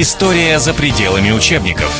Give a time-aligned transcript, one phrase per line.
[0.00, 1.92] История за пределами учебников.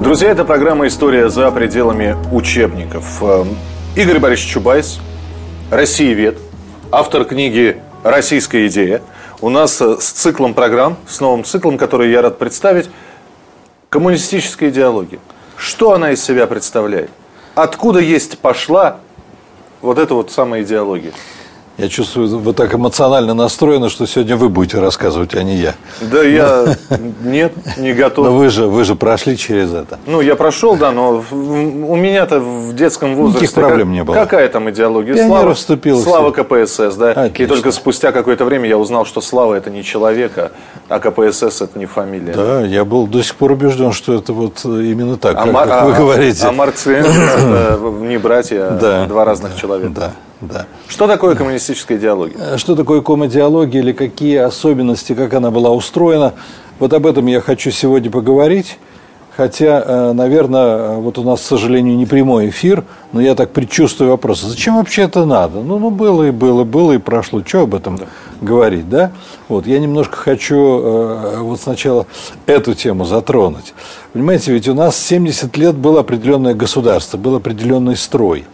[0.00, 3.20] Друзья, это программа «История за пределами учебников».
[3.20, 3.58] Эм,
[3.96, 5.00] Игорь Борисович Чубайс,
[5.72, 6.38] Россиевед,
[6.92, 9.02] автор книги «Российская идея».
[9.40, 12.88] У нас э, с циклом программ, с новым циклом, который я рад представить,
[13.88, 15.18] коммунистическая идеология.
[15.56, 17.10] Что она из себя представляет?
[17.56, 18.98] Откуда есть пошла
[19.82, 21.10] вот эта вот самая идеология?
[21.78, 25.74] Я чувствую, вы так эмоционально настроены, что сегодня вы будете рассказывать, а не я.
[26.00, 26.74] Да я
[27.22, 28.24] нет, не готов.
[28.24, 29.98] Но вы же, вы же прошли через это.
[30.06, 33.44] Ну, я прошел, да, но у меня-то в детском возрасте...
[33.46, 34.14] Никаких проблем не было.
[34.14, 35.14] Какая там идеология?
[35.14, 36.00] Пионер Слава, вступил.
[36.00, 37.10] Слава КПСС, да.
[37.10, 37.42] Отлично.
[37.42, 40.32] И только спустя какое-то время я узнал, что Слава это не человек,
[40.88, 42.32] а КПСС это не фамилия.
[42.32, 45.68] Да, я был до сих пор убежден, что это вот именно так, А, как, Мар-
[45.68, 46.46] как вы а- говорите.
[46.46, 49.04] А Маркс и Энгельс это не братья, а Да.
[49.06, 49.90] два разных человека.
[49.94, 50.66] Да, да.
[50.88, 52.36] Что такое коммунистическая идеология?
[52.38, 56.34] Э, Что такое комодиалогия или какие особенности, как она была устроена,
[56.78, 58.78] вот об этом я хочу сегодня поговорить.
[59.36, 64.10] Хотя, э, наверное, вот у нас, к сожалению, не прямой эфир, но я так предчувствую
[64.10, 65.60] вопрос, зачем вообще это надо?
[65.60, 67.98] Ну, ну было и было, было и прошло, что об этом
[68.40, 69.12] говорить, да?
[69.48, 72.06] Вот, я немножко хочу э, вот сначала
[72.46, 73.74] эту тему затронуть.
[74.14, 78.46] Понимаете, ведь у нас 70 лет было определенное государство, был определенный строй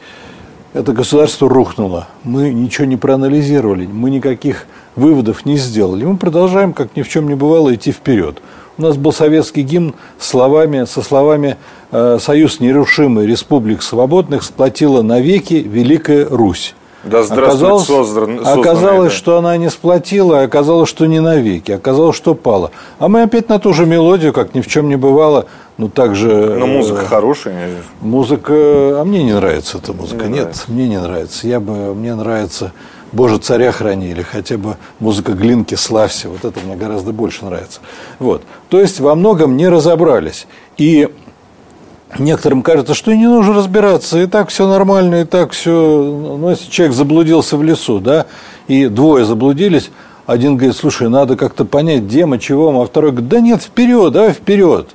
[0.73, 2.09] это государство рухнуло.
[2.25, 6.05] Мы ничего не проанализировали, мы никаких выводов не сделали.
[6.05, 8.43] Мы продолжаем, как ни в чем не бывало, идти вперед.
[8.79, 11.59] У нас был советский гимн словами, со словами
[11.91, 16.75] э, «Союз нерушимый республик свободных сплотила навеки Великая Русь».
[17.05, 19.19] Да Оказалось, создан- оказалось да.
[19.19, 22.71] что она не сплотила, оказалось, что не навеки, оказалось, что пала.
[23.01, 25.47] А мы опять на ту же мелодию, как ни в чем не бывало,
[25.79, 26.57] ну так же...
[26.59, 27.71] Ну, музыка э, хорошая.
[28.01, 30.27] Музыка, а мне не нравится эта музыка.
[30.27, 30.65] Не Нет, нравится.
[30.69, 31.49] мне не нравится.
[31.49, 32.73] Я бы, мне нравится
[33.13, 36.31] Боже, царя храни, или хотя бы музыка Глинки «Славься».
[36.31, 37.81] Вот это мне гораздо больше нравится.
[38.19, 38.43] Вот.
[38.71, 40.47] То есть, во многом не разобрались.
[40.79, 41.11] И
[42.19, 45.71] некоторым кажется, что и не нужно разбираться, и так все нормально, и так все...
[45.71, 48.27] Ну, если человек заблудился в лесу, да,
[48.69, 49.91] и двое заблудились,
[50.27, 53.63] один говорит, слушай, надо как-то понять, где мы, чего мы, а второй говорит, да нет,
[53.63, 54.89] вперед, давай вперед.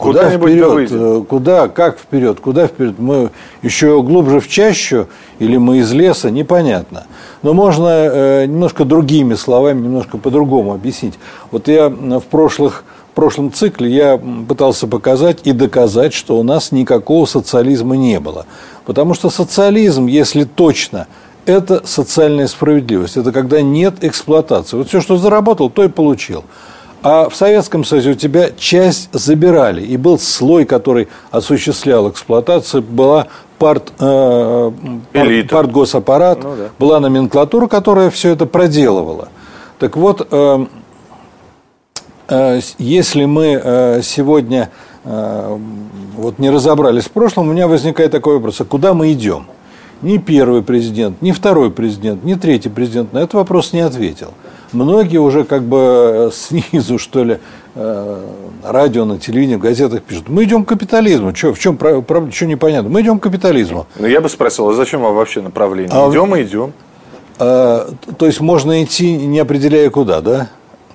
[0.00, 0.90] Куда да вперед?
[0.90, 2.98] Э, Куда, как вперед, куда вперед?
[2.98, 5.08] Мы еще глубже в чащу
[5.38, 7.04] или мы из леса, непонятно.
[7.42, 11.18] Но можно э, немножко другими словами, немножко по-другому объяснить.
[11.50, 16.72] Вот я в прошлых в прошлом цикле я пытался показать и доказать, что у нас
[16.72, 18.46] никакого социализма не было.
[18.86, 21.06] Потому что социализм, если точно,
[21.46, 23.16] это социальная справедливость.
[23.16, 24.76] Это когда нет эксплуатации.
[24.76, 26.44] Вот все, что заработал, то и получил.
[27.02, 33.26] А в Советском Союзе у тебя часть забирали, и был слой, который осуществлял эксплуатацию, была
[33.58, 34.70] парт, э,
[35.12, 35.56] пар- Элита.
[35.56, 36.68] партгосаппарат, Ну да.
[36.78, 39.28] была номенклатура, которая все это проделывала.
[39.78, 40.66] Так вот, э, э, с-
[42.78, 44.70] если мы э, сегодня
[45.04, 45.58] э,
[46.16, 49.46] вот не разобрались в прошлом, у меня возникает такой вопрос, а куда мы идем?
[50.02, 54.32] Ни первый президент, ни второй президент, ни третий президент на этот вопрос не ответил.
[54.72, 57.38] Многие уже как бы э, снизу, что ли,
[57.74, 58.24] э,
[58.62, 61.32] радио, на телевидении, в газетах пишут, мы идем к капитализму.
[61.32, 62.30] Чё, в чем проблема?
[62.30, 62.88] Что непонятно?
[62.88, 63.86] Мы идем к капитализму.
[63.98, 65.90] Ну, я бы спросил, а зачем вам вообще направление?
[65.92, 66.72] А- идем и идем.
[67.38, 70.48] Э, то есть можно идти, не определяя куда, да?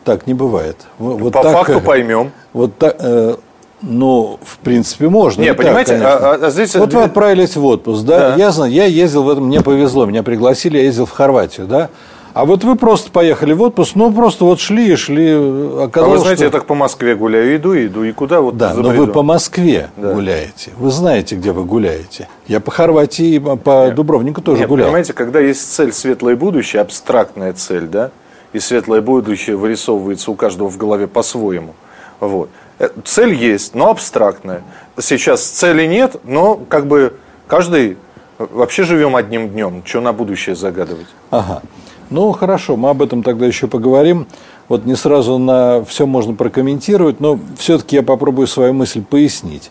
[0.05, 0.77] Так не бывает.
[0.99, 2.31] Вот По так, факту э, поймем.
[2.53, 3.35] Вот так, э,
[3.81, 5.41] ну, в принципе, можно.
[5.41, 6.13] Не, так, понимаете, конечно.
[6.13, 8.29] а- а- а здесь- Вот вы отправились в отпуск, да?
[8.29, 8.35] Да.
[8.35, 11.89] Я знаю, я ездил в этом, мне повезло, меня пригласили, я ездил в Хорватию, да?
[12.35, 15.31] А вот вы просто поехали в отпуск, ну, просто вот шли и шли.
[15.31, 16.45] А Оказалось, вы знаете, что...
[16.45, 19.89] я так по Москве гуляю, иду, иду, и куда вот Да, но вы по Москве
[19.95, 20.13] Да.
[20.13, 20.71] гуляете.
[20.77, 22.27] Вы знаете, где вы гуляете.
[22.47, 24.87] Я по Хорватии, по Дубровнику тоже Нет, гулял.
[24.87, 28.11] Понимаете, когда есть цель светлое будущее, абстрактная цель, да,
[28.55, 31.75] и светлое будущее вырисовывается у каждого в голове по-своему.
[32.21, 32.49] Вот.
[32.79, 34.63] Э, Цель есть, но абстрактная.
[34.97, 37.17] Сейчас цели нет, но как бы
[37.47, 37.97] каждый
[38.39, 39.83] э, вообще живем одним днем.
[39.85, 41.07] Что на будущее загадывать?
[41.31, 41.61] Ага.
[42.09, 44.25] Ну, хорошо, мы об этом тогда еще поговорим.
[44.69, 49.69] Вот не сразу на все можно прокомментировать, но все-таки я попробую свою мысль пояснить.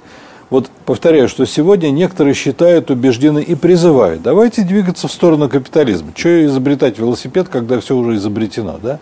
[0.51, 6.13] Вот повторяю, что сегодня некоторые считают, убеждены и призывают, давайте двигаться в сторону капитализма.
[6.15, 8.99] Что изобретать велосипед, когда все уже изобретено, да?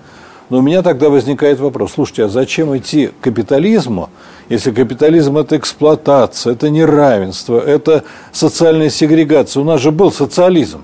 [0.51, 4.11] Но у меня тогда возникает вопрос, слушайте, а зачем идти к капитализму,
[4.49, 9.63] если капитализм– это эксплуатация, это неравенство, это социальная сегрегация?
[9.63, 10.83] У нас же был социализм.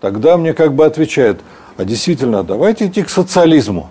[0.00, 1.40] Тогда мне как бы отвечают,
[1.76, 3.90] а действительно, давайте идти к социализму.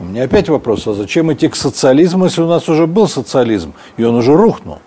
[0.00, 3.72] У меня опять вопрос, а зачем идти к социализму, если у нас уже был социализм,
[3.96, 4.80] и он уже рухнул?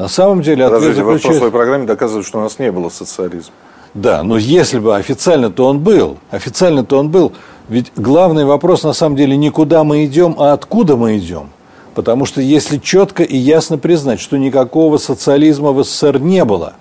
[0.00, 1.40] На самом деле ответ Подождите, вы в заключается...
[1.40, 3.52] прошлой программе доказывают, что у нас не было социализма.
[3.92, 7.34] Да, но если бы официально-то он был, официально-то он был,
[7.68, 11.50] Ведь главный вопрос на самом деле не куда мы идем, а откуда мы идем.
[11.94, 16.72] Потому что если четко и ясно признать, что никакого социализма в СССР не было,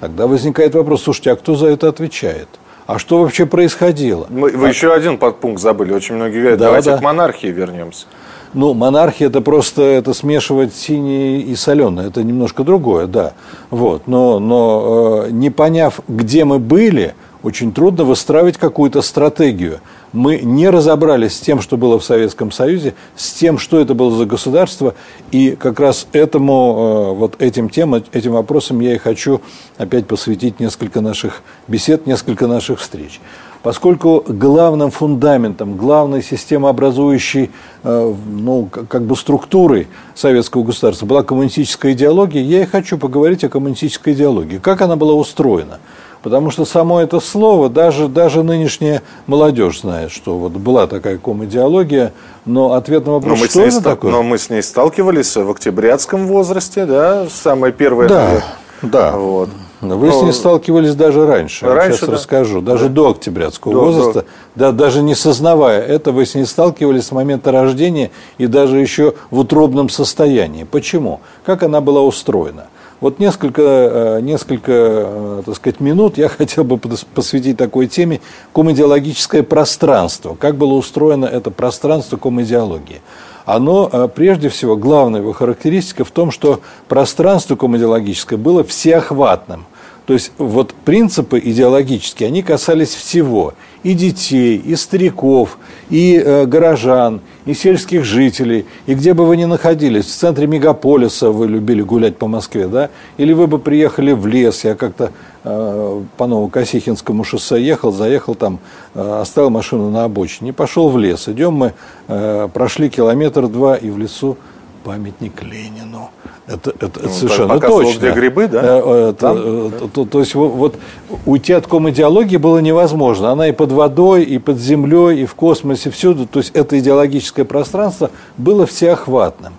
[0.00, 2.48] тогда возникает вопрос, слушайте, а кто за это отвечает?
[2.88, 4.26] А что вообще происходило?
[4.28, 4.68] Вы, вы а...
[4.68, 5.92] еще один подпункт забыли.
[5.92, 6.98] Очень многие говорят, да, давайте да.
[6.98, 8.06] к монархии вернемся.
[8.54, 12.06] Ну, монархия это просто это смешивать синее и соленое.
[12.06, 13.34] Это немножко другое, да.
[13.70, 14.06] Вот.
[14.06, 19.80] Но, но э, не поняв, где мы были, очень трудно выстраивать какую-то стратегию.
[20.12, 24.16] Мы не разобрались с тем, что было в Советском Союзе, с тем, что это было
[24.16, 24.94] за государство,
[25.32, 29.40] и как раз этому, э, вот этим темам, этим вопросам я и хочу
[29.76, 33.20] опять посвятить несколько наших бесед, несколько наших встреч.
[33.64, 37.50] Поскольку главным фундаментом, главной системообразующей
[37.82, 43.48] э, ну, как бы структурой советского государства была коммунистическая идеология, я и хочу поговорить о
[43.48, 44.58] коммунистической идеологии.
[44.58, 45.78] Как она была устроена?
[46.22, 52.12] Потому что само это слово, даже, даже нынешняя молодежь знает, что вот была такая ком-идеология,
[52.44, 54.12] но ответ на вопрос, но что это ста- такое?
[54.12, 58.08] Но мы с ней сталкивались в октябрятском возрасте, да, самое первое.
[58.08, 58.44] Да,
[58.82, 59.12] да.
[59.16, 59.48] Вот.
[59.92, 60.20] Вы Но...
[60.20, 61.66] с ней сталкивались даже раньше.
[61.66, 62.14] раньше сейчас да.
[62.14, 62.60] расскажу.
[62.60, 62.94] Даже да.
[62.94, 64.20] до октябрятского до, возраста.
[64.20, 64.26] До...
[64.54, 69.14] Да, даже не сознавая это, вы с ней сталкивались с момента рождения и даже еще
[69.30, 70.64] в утробном состоянии.
[70.64, 71.20] Почему?
[71.44, 72.68] Как она была устроена?
[73.00, 78.20] Вот несколько, э, несколько э, так сказать, минут я хотел бы посвятить такой теме
[78.54, 80.34] комидиологическое пространство.
[80.34, 83.02] Как было устроено это пространство комидиологии
[83.44, 89.66] оно, э, прежде всего, главная его характеристика в том, что пространство комедиологическое было всеохватным.
[90.06, 93.54] То есть вот принципы идеологические, они касались всего.
[93.82, 95.58] И детей, и стариков,
[95.90, 98.64] и э, горожан, и сельских жителей.
[98.86, 102.88] И где бы вы ни находились, в центре мегаполиса вы любили гулять по Москве, да?
[103.18, 105.12] Или вы бы приехали в лес, я как-то
[105.44, 108.58] э, по Новокосихинскому шоссе ехал, заехал там,
[108.94, 111.28] э, оставил машину на обочине, пошел в лес.
[111.28, 111.74] Идем мы,
[112.08, 114.38] э, прошли километр-два, и в лесу
[114.84, 116.10] памятник Ленину.
[116.46, 117.98] Это, это, ну, совершенно точно.
[117.98, 118.60] где грибы, да?
[118.62, 119.36] Э, э, это, Там?
[119.38, 120.76] Э, то, то есть вот
[121.24, 123.30] уйти от ком-идеологии было невозможно.
[123.30, 126.26] Она и под водой, и под землей, и в космосе, всюду.
[126.26, 129.54] То есть это идеологическое пространство было всеохватным.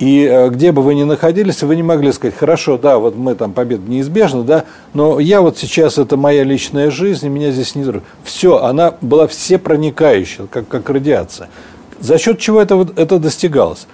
[0.00, 3.52] И где бы вы ни находились, вы не могли сказать, хорошо, да, вот мы там
[3.52, 7.84] победа неизбежна, да, но я вот сейчас, это моя личная жизнь, и меня здесь не...
[8.24, 11.48] Все, она была всепроникающая, как, как радиация.
[12.00, 13.86] За счет чего это, это достигалось?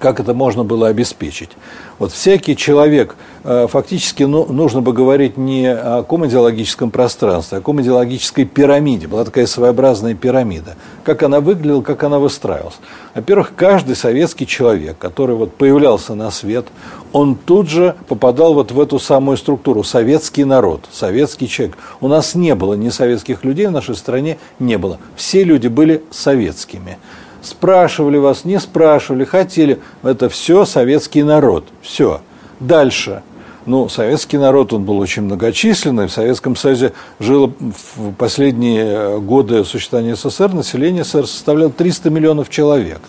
[0.00, 1.50] Как это можно было обеспечить.
[1.98, 7.62] Вот всякий человек, э, фактически ну, нужно бы говорить не о комедиологическом пространстве, а о
[7.62, 9.06] комедиологической пирамиде.
[9.06, 10.76] Была такая своеобразная пирамида.
[11.04, 12.78] Как она выглядела, как она выстраивалась.
[13.14, 16.66] Во-первых, каждый советский человек, который вот появлялся на свет,
[17.12, 19.84] он тут же попадал вот в эту самую структуру.
[19.84, 21.76] Советский народ, советский человек.
[22.00, 24.98] У нас не было ни советских людей в нашей стране, не было.
[25.14, 26.96] Все люди были советскими
[27.42, 29.80] спрашивали вас, не спрашивали, хотели.
[30.02, 31.64] Это все советский народ.
[31.82, 32.20] Все.
[32.60, 33.22] Дальше.
[33.66, 36.06] Ну, советский народ, он был очень многочисленный.
[36.06, 43.00] В Советском Союзе жило в последние годы существования СССР, население СССР составляло 300 миллионов человек.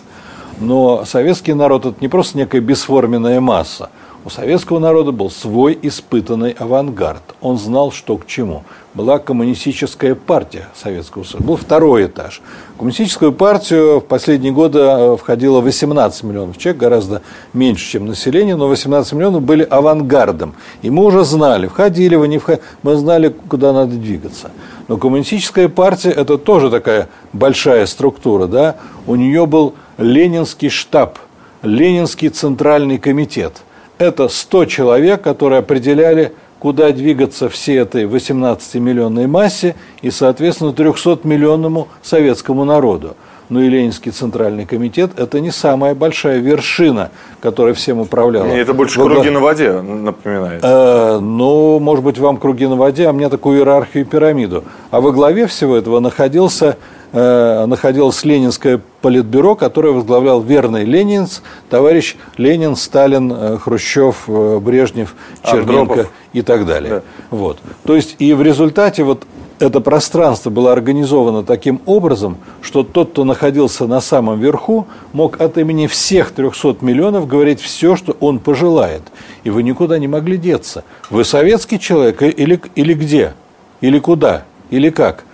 [0.60, 3.90] Но советский народ– это не просто некая бесформенная масса–
[4.24, 7.22] у советского народа был свой испытанный авангард.
[7.40, 8.62] Он знал, что к чему.
[8.94, 11.44] Была коммунистическая партия Советского Союза.
[11.44, 12.40] Был второй этаж.
[12.76, 18.68] Коммунистическую партию в последние годы э, входило 18 миллионов человек, гораздо меньше, чем население, но
[18.68, 20.54] 18 миллионов были авангардом.
[20.82, 24.52] И мы уже знали, входили вы, не входили, мы знали, куда надо двигаться.
[24.86, 28.46] Но коммунистическая партия– это тоже такая большая структура.
[28.46, 28.76] Да?
[29.06, 31.18] У нее был Ленинский штаб,
[31.62, 33.62] Ленинский центральный комитет–
[33.98, 42.64] это 100 человек, которые определяли, куда двигаться всей этой 18-миллионной массе и, соответственно, 300-миллионному советскому
[42.64, 43.16] народу.
[43.48, 48.46] Ну и Ленинский центральный комитет– это не самая большая вершина, которая всем управляла.
[48.46, 50.60] Это больше круги на воде напоминает.
[50.62, 54.64] Э, ну, может быть, вам круги на воде, а мне такую иерархию и пирамиду.
[54.90, 56.78] А во главе всего этого находился
[57.12, 65.14] находилось Ленинское политбюро, которое возглавлял верный ленинц, товарищ Ленин, Сталин, э, Хрущев, э, Брежнев,
[65.44, 66.12] Черненко Андропов.
[66.32, 66.90] и так далее.
[66.90, 67.02] Да.
[67.30, 67.58] Вот.
[67.84, 69.24] То есть и в результате вот
[69.58, 75.58] это пространство было организовано таким образом, что тот, кто находился на самом верху, мог от
[75.58, 79.02] имени всех 300 миллионов говорить все, что он пожелает.
[79.44, 80.82] И вы никуда не могли деться.
[81.10, 83.34] Вы советский человек или, или где?
[83.80, 84.44] Или куда?
[84.70, 85.24] Или как?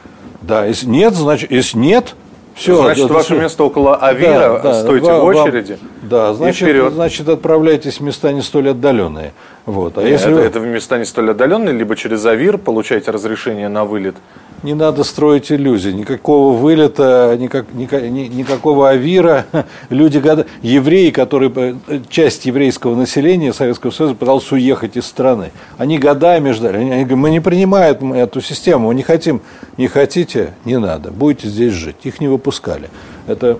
[0.42, 2.14] Да, если нет, значит, если нет,
[2.54, 2.76] все.
[2.76, 3.40] Значит, это, ваше все.
[3.40, 5.72] место около Авира, да, да, стойте в очереди.
[5.72, 9.32] Вам, да, значит, значит, отправляйтесь в места не столь отдаленные.
[9.64, 9.96] Вот.
[9.96, 13.68] А Нет, если это, это в места не столь отдаленные, либо через Авир получаете разрешение
[13.68, 14.16] на вылет
[14.64, 15.92] Не надо строить иллюзий.
[15.92, 19.46] Никакого вылета, никак, никак, никакого авира.
[19.88, 20.20] Люди,
[20.62, 25.52] евреи, которые, часть еврейского населения Советского Союза пыталась уехать из страны.
[25.76, 26.78] Они годами ждали.
[26.78, 29.42] Они, они говорят, мы не принимаем эту систему, мы не хотим.
[29.76, 31.12] Не хотите, не надо.
[31.12, 31.96] Будете здесь жить.
[32.02, 32.90] Их не выпускали.
[33.28, 33.58] Это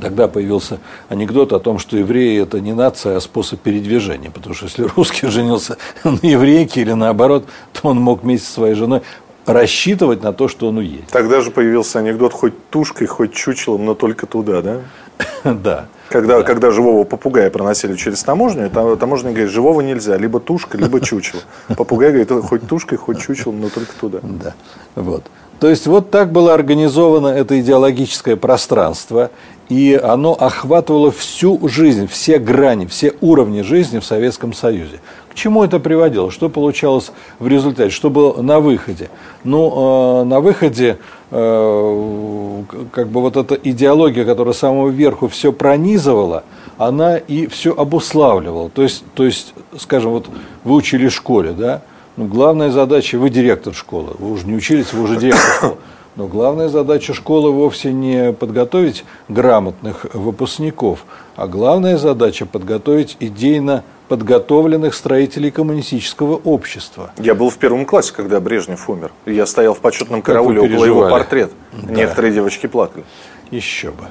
[0.00, 0.78] Тогда появился
[1.08, 4.30] анекдот о том, что евреи– это не нация, а способ передвижения.
[4.30, 8.74] Потому что если русский женился на еврейке или наоборот, то он мог вместе со своей
[8.74, 9.02] женой
[9.46, 11.08] рассчитывать на то, что он уедет.
[11.10, 14.80] Тогда же появился анекдот хоть тушкой, хоть чучелом, но только туда, да?
[15.44, 15.86] Да.
[16.08, 16.42] Когда, да.
[16.44, 21.42] когда живого попугая проносили через таможню, таможня говорит, живого нельзя, либо тушка, либо чучело.
[21.76, 24.20] Попугай говорит, хоть тушкой, хоть чучелом, но только туда.
[24.22, 24.54] Да,
[24.94, 25.24] вот.
[25.58, 29.30] То есть вот так было организовано это идеологическое пространство,
[29.68, 35.00] и оно охватывало всю жизнь, все грани, все уровни жизни в Советском Союзе.
[35.36, 36.30] Чему это приводило?
[36.30, 37.90] Что получалось в результате?
[37.90, 39.10] Что было на выходе?
[39.44, 40.96] Ну, э, на выходе
[41.30, 46.44] э, как бы вот эта идеология, которая с самого верху все пронизывала,
[46.78, 48.70] она и все обуславливала.
[48.70, 50.26] То есть, то есть, скажем, вот
[50.64, 51.82] вы учили в школе, да?
[52.16, 55.76] Ну, главная задача, вы директор школы, вы уже не учились, вы уже директор школы.
[56.16, 61.04] Но главная задача школы вовсе не подготовить грамотных выпускников,
[61.36, 67.10] а главная задача подготовить идейно подготовленных строителей коммунистического общества.
[67.18, 69.12] Я был в первом классе, когда Брежнев умер.
[69.26, 71.52] Я стоял в почетном карауле около его портрета.
[71.72, 71.92] Да.
[71.92, 73.04] Некоторые девочки плакали.
[73.50, 74.04] Еще бы.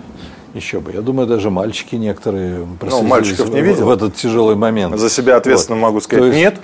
[0.54, 0.94] Еще бы.
[0.94, 3.88] Я думаю, даже мальчики некоторые ну, мальчиков не видел.
[3.88, 4.98] в этот тяжелый момент.
[4.98, 5.84] За себя ответственно вот.
[5.84, 6.56] могу сказать, То есть, нет.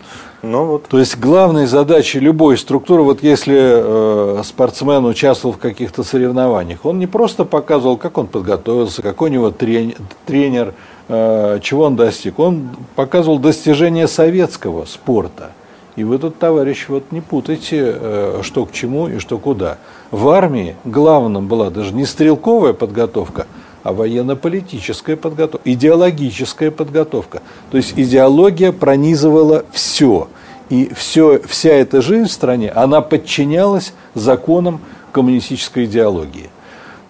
[0.42, 0.88] Но вот.
[0.88, 7.00] То есть главной задачей любой структуры, вот если э, спортсмен участвовал в каких-то соревнованиях, он
[7.00, 9.96] не просто показывал, как он подготовился, какой у него тренер,
[10.26, 10.74] тренер
[11.62, 15.52] чего он достиг, он показывал достижения советского спорта.
[15.96, 19.78] И вы тут, товарищ, вот не путайте, э, что к чему и что куда.
[20.10, 23.46] В армии главным была даже не стрелковая подготовка,
[23.84, 27.42] а военно-политическая подготовка, идеологическая подготовка.
[27.72, 30.30] То есть идеология пронизывала все.
[30.70, 34.80] И все, вся эта жизнь в стране, она подчинялась законам
[35.12, 36.50] коммунистической идеологии.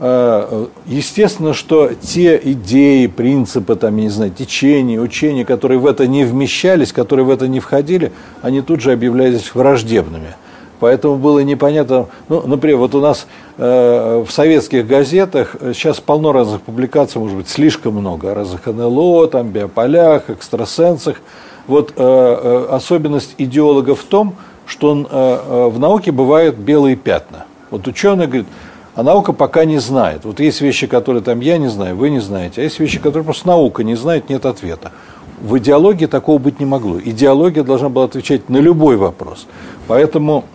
[0.04, 6.08] А, естественно, что те идеи, принципы, там, я не знаю, течения, учения, которые в это
[6.08, 10.36] не вмещались, которые в это не входили, они тут же объявлялись враждебными.
[10.80, 13.28] Поэтому было непонятно, ну, например, вот у нас
[13.60, 19.28] э, в советских газетах сейчас полно разных публикаций, может быть, слишком много, о разных НЛО,
[19.28, 21.22] там, биополях, экстрасенсах.
[21.68, 24.34] Вот э, э, особенность идеолога в том,
[24.66, 27.46] что он, э, э, в науке бывают белые пятна.
[27.70, 28.48] Вот ученый говорит,
[28.96, 30.26] а наука пока не знает.
[30.26, 33.24] Вот есть вещи, которые там я не знаю, вы не знаете, а есть вещи, которые
[33.24, 34.92] просто наука не знает, нет ответа.
[35.42, 37.00] В идеологии такого быть не могло.
[37.00, 39.48] Идеология должна была отвечать на любой вопрос.
[39.88, 40.46] Поэтому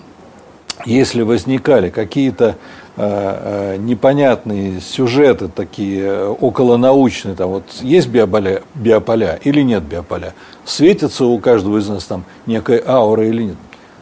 [0.85, 2.57] если возникали какие-то
[2.97, 10.35] э, э, непонятные сюжеты такие э, околонаучные, там вот есть биополя, биополя или нет биополя,
[10.65, 13.57] светится у каждого из нас там некая аура или нет.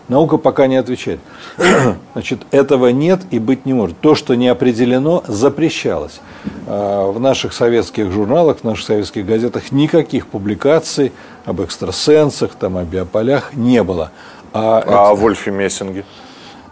[0.08, 1.20] Наука пока не отвечает.
[2.12, 3.98] Значит, этого нет и быть не может.
[4.00, 6.20] То, что не определено, запрещалось.
[6.66, 11.12] В наших советских журналах, в наших советских газетах никаких публикаций
[11.44, 14.10] об экстрасенсах, там, о биополях не было.
[14.52, 16.04] А, а о Вольфе Мессинге?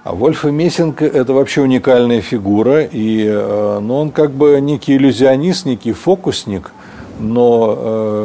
[0.05, 5.65] А Вольф Мессинг– это вообще уникальная фигура, и э, ну, он как бы некий иллюзионист,
[5.65, 6.73] некий фокусник,
[7.21, 7.77] но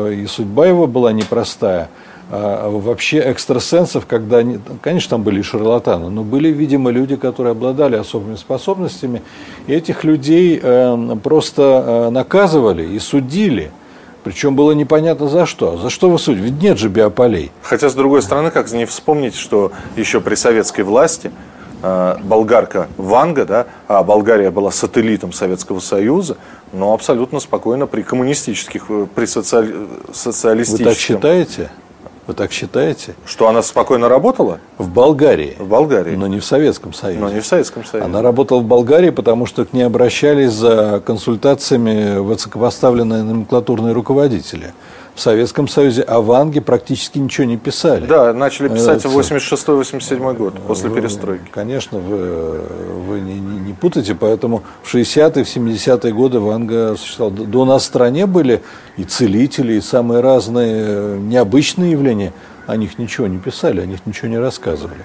[0.10, 1.90] э, и судьба его была непростая.
[2.30, 7.96] А вообще экстрасенсов, когда они, конечно, там были шарлатаны, но были, видимо, люди, которые обладали
[7.96, 9.22] особыми способностями,
[9.68, 13.72] и этих людей э, просто наказывали и судили.
[14.24, 15.78] Причем было непонятно за что.
[15.78, 16.44] За что вы судите?
[16.44, 17.52] Ведь нет же биополей.
[17.62, 21.32] Хотя, с другой стороны, как не вспомнить, что еще при советской власти
[21.84, 26.38] Э, болгарка Ванга, да, а Болгария была сателлитом Советского Союза,
[26.74, 29.88] но абсолютно спокойно при коммунистических, э, при социали...
[30.12, 30.86] социалистических...
[30.86, 31.70] Вы так считаете?
[32.28, 33.16] Вы так считаете?
[33.26, 34.60] Что она спокойно работала?
[34.78, 35.56] В Болгарии.
[35.58, 36.16] В Болгарии.
[36.16, 37.22] Но не в Советском Союзе.
[37.22, 38.06] Но не в Советском Союзе.
[38.06, 44.74] Она работала в Болгарии, потому что к ней обращались за консультациями высокопоставленные номенклатурные руководители
[45.18, 48.06] в Советском Союзе о Ванге практически ничего не писали.
[48.06, 51.50] Да, начали писать в 86-87 год, после перестройки.
[51.52, 52.62] Конечно, вы,
[53.08, 57.48] вы не, не, не путайте, поэтому в 60-е, в 70-е годы Ванга существовала.
[57.48, 58.62] До нас в стране были
[58.96, 62.32] и целители, и самые разные необычные явления.
[62.68, 65.02] О них ничего не писали, о них ничего не рассказывали.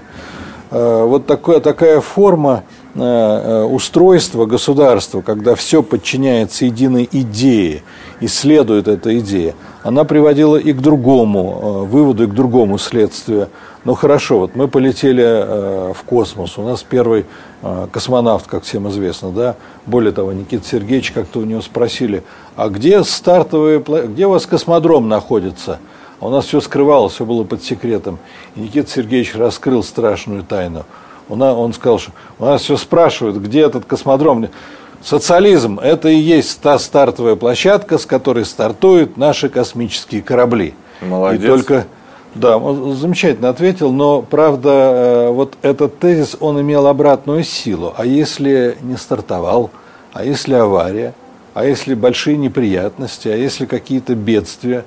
[0.71, 2.64] А, вот такая, такая форма
[2.95, 7.83] э, э, устройства государства, когда все подчиняется единой идее
[8.21, 13.48] и следует эта идея, она приводила и к другому э, выводу, и к другому следствию.
[13.84, 16.56] Ну хорошо, вот мы полетели э, в космос.
[16.56, 17.26] У нас первый
[17.62, 19.56] э, космонавт, как всем известно, да.
[19.86, 22.22] Более того, Никита Сергеевич как-то у него спросили,
[22.54, 25.80] а где стартовые, где у вас космодром находится?
[26.20, 28.18] А у нас все скрывалось, все было под секретом.
[28.54, 30.84] И Никита Сергеевич раскрыл страшную тайну.
[31.28, 34.48] Он, он сказал, что у нас все спрашивают, где этот космодром.
[35.02, 40.75] Социализм– это и есть та стартовая площадка, с которой стартуют наши космические корабли.
[41.00, 41.42] Молодец.
[41.42, 41.87] И только
[42.35, 47.92] да, он замечательно ответил, но, правда, э, вот этот тезис, он имел обратную силу.
[47.97, 49.71] А если не стартовал,
[50.14, 51.12] а если авария,
[51.52, 54.85] а если большие неприятности, а если какие-то бедствия,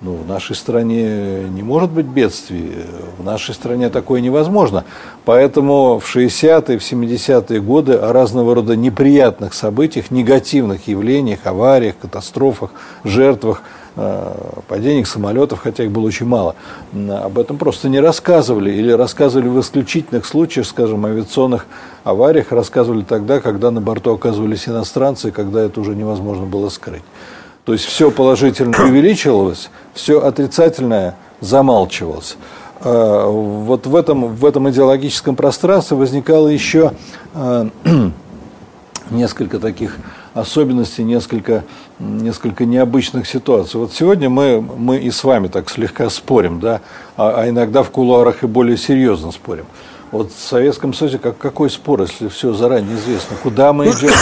[0.00, 2.72] ну, в нашей стране не может быть бедствий,
[3.18, 4.84] в нашей стране такое невозможно.
[5.24, 12.70] Поэтому в 60-е, в 70-е годы о разного рода неприятных событиях, негативных явлениях, авариях, катастрофах,
[13.04, 13.62] жертвах–
[13.96, 14.34] Э,
[14.66, 16.56] падениях самолетов, хотя их было очень мало,
[16.92, 21.66] об этом просто не рассказывали или рассказывали в исключительных случаях, скажем, авиационных
[22.02, 27.04] авариях, рассказывали тогда, когда на борту оказывались иностранцы, когда это уже невозможно было скрыть.
[27.64, 32.36] То есть все положительное увеличивалось, все отрицательное замалчивалось.
[32.80, 36.92] Э, вот в этом, в этом идеологическом пространстве возникало еще
[37.34, 37.68] э,
[39.10, 39.96] несколько таких
[40.34, 41.64] особенностей, несколько,
[41.98, 43.80] несколько необычных ситуаций.
[43.80, 46.80] Вот сегодня мы, мы и с вами так слегка спорим, да,
[47.16, 49.66] а, а иногда в кулуарах и более серьезно спорим.
[50.14, 54.12] Вот в Советском Союзе как, какой спор, если все заранее известно, куда мы идем,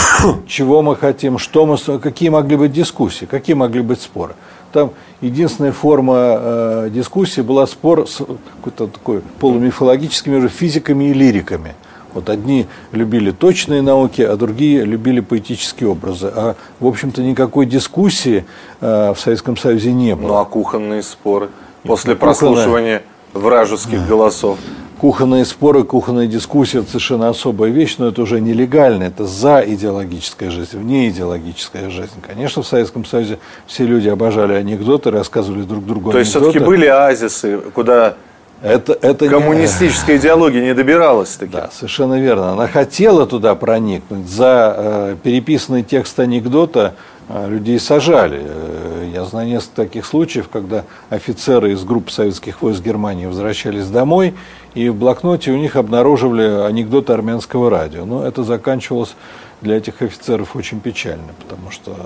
[0.47, 4.33] чего мы хотим, что мы, какие могли быть дискуссии, какие могли быть споры.
[4.73, 8.23] Там единственная форма э, дискуссии была спор с
[8.57, 11.75] какой-то такой полумифологическими физиками и лириками–
[12.15, 16.31] вот одни любили точные науки, а другие любили поэтические образы.
[16.35, 18.45] А, в общем-то, никакой дискуссии
[18.81, 20.29] э, в Советском Союзе не было.
[20.29, 21.49] Ну, а кухонные споры?
[21.83, 22.35] После Кухонная...
[22.35, 24.59] прослушивания вражеских голосов?
[25.03, 30.49] Кухонные споры, кухонная дискуссия– это совершенно особая вещь, но это уже нелегально, это за идеологическая
[30.49, 32.13] жизнь, вне идеологическая жизнь.
[32.25, 36.39] Конечно, в Советском Союзе все люди обожали анекдоты, рассказывали друг другу То анекдоты.
[36.39, 38.15] То есть, все-таки были оазисы, куда
[38.63, 40.19] это, это Коммунистическая не...
[40.21, 41.51] идеология не добиралась таки.
[41.51, 42.53] Да, совершенно верно.
[42.53, 44.29] Она хотела туда проникнуть.
[44.29, 46.95] За э, переписанный текст анекдота
[47.33, 48.41] людей сажали.
[48.45, 54.35] Э, я знаю несколько таких случаев, когда офицеры из группы советских войск Германии возвращались домой,
[54.75, 58.05] и в блокноте у них обнаруживали анекдоты армянского радио.
[58.05, 59.15] Но это заканчивалось
[59.63, 61.97] для этих офицеров очень печально, потому что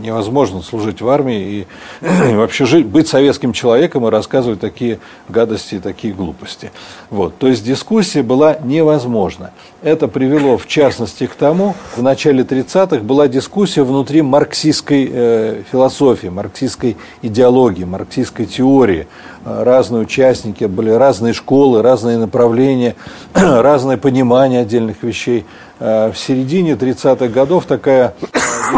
[0.00, 1.66] невозможно служить в армии
[2.00, 6.70] и, вообще жить, быть советским человеком и рассказывать такие гадости и такие глупости.
[7.10, 7.36] Вот.
[7.38, 9.50] То есть дискуссия была невозможна.
[9.82, 16.28] Это привело, в частности, к тому, в начале 30-х была дискуссия внутри марксистской э, философии,
[16.28, 19.08] марксистской идеологии, марксистской теории.
[19.44, 22.94] Разные участники, были разные школы, разные направления,
[23.34, 25.44] разное понимание отдельных вещей–
[25.84, 28.26] Э, в середине 30-х годов такая э,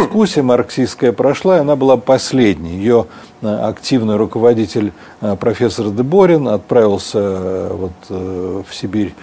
[0.00, 2.78] дискуссия марксистская прошла, и она была последней.
[2.78, 3.08] Ее
[3.42, 4.94] э, активный руководитель
[5.38, 9.14] профессор Деборин отправился вот в Сибирь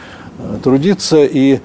[0.63, 1.59] трудиться, и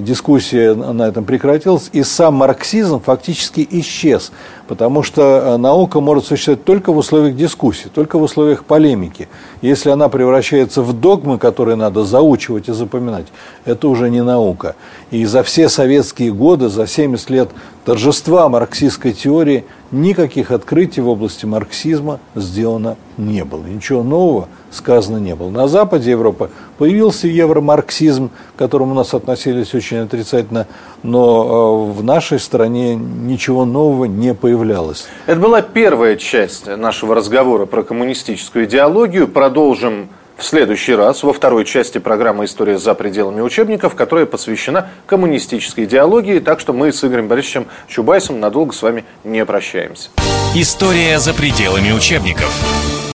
[0.00, 4.32] дискуссия на этом прекратилась, и сам марксизм фактически исчез,
[4.66, 9.28] потому что наука может существовать только в условиях дискуссии, только в условиях полемики.
[9.62, 13.26] Если она превращается в догмы, которые надо заучивать и запоминать,
[13.64, 14.74] это уже не наука.
[15.12, 17.50] И за все советские годы, за 70 лет
[17.84, 23.64] торжества марксистской теории, никаких открытий в области марксизма сделано не было.
[23.64, 25.50] Ничего нового сказано не было.
[25.50, 30.66] На Западе Европы появился евромарксизм, к которому у нас относились очень отрицательно,
[31.02, 35.06] но э, в нашей стране ничего нового не появлялось.
[35.26, 39.28] Это была первая часть нашего разговора про коммунистическую идеологию.
[39.28, 45.84] Продолжим в следующий раз во второй части программы «История за пределами учебников», которая посвящена коммунистической
[45.84, 50.08] идеологии, так что мы с Игорем Борисовичем Чубайсом надолго с вами не прощаемся.
[50.54, 53.09] История за пределами учебников.